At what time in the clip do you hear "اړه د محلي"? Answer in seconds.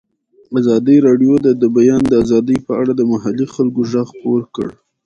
2.81-3.47